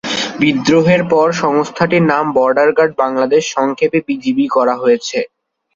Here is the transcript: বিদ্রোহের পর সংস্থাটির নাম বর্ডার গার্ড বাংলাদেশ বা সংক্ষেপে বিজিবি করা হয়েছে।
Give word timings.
বিদ্রোহের 0.39 1.01
পর 1.11 1.27
সংস্থাটির 1.41 2.03
নাম 2.11 2.25
বর্ডার 2.37 2.69
গার্ড 2.77 2.93
বাংলাদেশ 2.97 3.43
বা 3.45 3.55
সংক্ষেপে 3.55 3.99
বিজিবি 4.07 4.45
করা 4.55 4.75
হয়েছে। 4.81 5.19